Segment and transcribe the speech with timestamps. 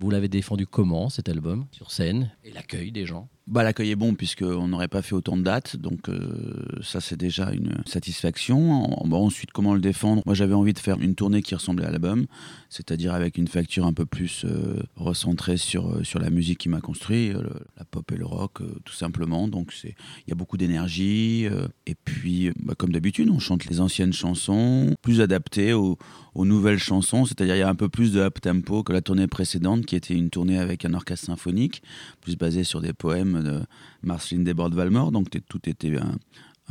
[0.00, 3.28] Vous l'avez défendu comment cet album sur scène et l'accueil des gens?
[3.50, 7.16] Bah, L'accueil est bon puisqu'on n'aurait pas fait autant de dates, donc euh, ça c'est
[7.16, 8.84] déjà une satisfaction.
[9.12, 10.22] ensuite, comment le défendre?
[10.24, 12.26] Moi j'avais envie de faire une tournée qui ressemblait à l'album,
[12.68, 16.68] c'est-à-dire avec une facture un peu plus euh, recentrée sur, euh, sur la musique qui
[16.68, 17.32] m'a construit,
[17.76, 19.48] la pop et le rock tout simplement.
[19.48, 19.94] Donc il
[20.28, 21.46] y a beaucoup d'énergie.
[21.86, 25.98] et puis bah, comme d'habitude, on chante les anciennes chansons, plus adaptées aux,
[26.34, 29.26] aux nouvelles chansons, c'est-à-dire il y a un peu plus de up-tempo que la tournée
[29.26, 31.82] précédente qui était une tournée avec un orchestre symphonique,
[32.20, 33.60] plus basée sur des poèmes de
[34.02, 36.16] Marceline Desbordes-Valmore, donc tout était un,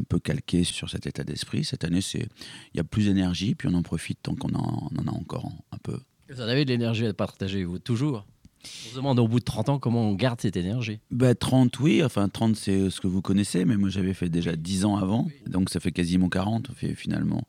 [0.08, 1.66] peu calqué sur cet état d'esprit.
[1.66, 2.28] Cette année, il
[2.74, 5.78] y a plus d'énergie, puis on en profite tant qu'on en, en, a encore un
[5.78, 6.00] peu.
[6.30, 8.26] Vous en avez de l'énergie à partager, vous, toujours?
[8.64, 11.00] On se demande au bout de 30 ans comment on garde cette énergie?
[11.12, 12.04] Bah, 30, oui.
[12.04, 15.28] Enfin, 30, c'est ce que vous connaissez, mais moi, j'avais fait déjà 10 ans avant.
[15.48, 17.48] Donc, ça fait quasiment 40, fait, finalement.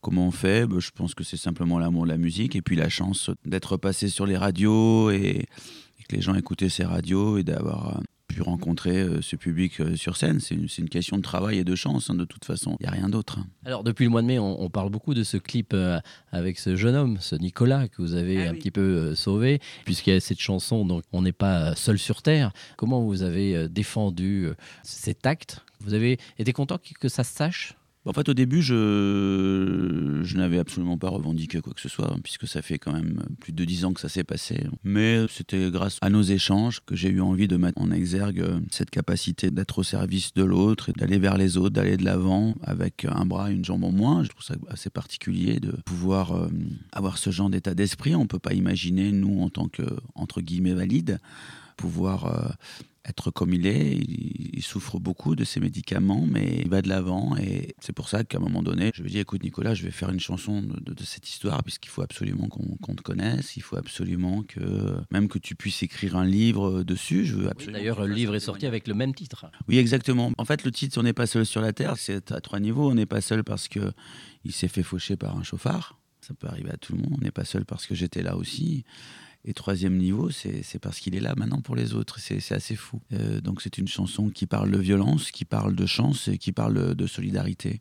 [0.00, 0.66] Comment on fait?
[0.66, 3.76] Bah, Je pense que c'est simplement l'amour de la musique et puis la chance d'être
[3.76, 5.46] passé sur les radios et,
[5.98, 8.00] et que les gens écoutaient ces radios et d'avoir
[8.48, 10.40] rencontrer euh, ce public euh, sur scène.
[10.40, 12.76] C'est une, question de travail et de chance, hein, de toute façon.
[12.80, 13.38] Il n'y a rien d'autre.
[13.64, 16.00] Alors, depuis le mois de mai, on, parle beaucoup de ce clip euh,
[16.32, 20.12] avec ce jeune homme, ce Nicolas, que vous avez ah un petit peu sauvé, puisqu'il
[20.12, 22.52] y a cette chanson, donc On n'est pas seul sur Terre.
[22.76, 24.48] Comment vous avez défendu
[24.82, 25.64] cet acte?
[25.80, 27.74] Vous avez été content que ça se sache?
[28.08, 32.62] En fait, au début, je, n'avais absolument pas revendiqué quoi que ce soit, puisque ça
[32.62, 34.64] fait quand même plus de dix ans que ça s'est passé.
[34.82, 38.88] Mais c'était grâce à nos échanges que j'ai eu envie de mettre en exergue cette
[38.88, 43.04] capacité d'être au service de l'autre et d'aller vers les autres, d'aller de l'avant avec
[43.04, 44.24] un bras et une jambe en moins.
[44.24, 46.48] Je trouve ça assez particulier de pouvoir euh,
[46.92, 48.14] avoir ce genre d'état d'esprit.
[48.14, 49.82] On ne peut pas imaginer, nous, en tant que,
[50.14, 51.18] entre guillemets, valides,
[51.78, 52.48] pouvoir euh,
[53.08, 53.96] être comme il est.
[53.96, 57.36] Il, souffre beaucoup de ses médicaments, mais il va de l'avant.
[57.36, 59.84] Et c'est pour ça qu'à un moment donné, je lui ai dit écoute, Nicolas, je
[59.84, 63.56] vais faire une chanson de, cette histoire, puisqu'il faut absolument qu'on te connaisse.
[63.56, 67.24] Il faut absolument que, même que tu puisses écrire un livre dessus.
[67.24, 67.78] Je veux absolument.
[67.78, 69.46] D'ailleurs, le livre est sorti avec le même titre.
[69.68, 70.32] Oui, exactement.
[70.36, 72.90] En fait, le titre On n'est pas seul sur la Terre, c'est à trois niveaux.
[72.90, 73.92] On n'est pas seul parce qu'il
[74.50, 75.98] s'est fait faucher par un chauffard.
[76.20, 77.14] Ça peut arriver à tout le monde.
[77.18, 78.84] On n'est pas seul parce que j'étais là aussi.
[79.44, 82.18] Et troisième niveau, c'est parce qu'il est là maintenant pour les autres.
[82.18, 83.00] C'est assez fou.
[83.12, 86.52] Euh, donc c'est une chanson qui parle de violence, qui parle de chance et qui
[86.52, 87.76] parle de solidarité.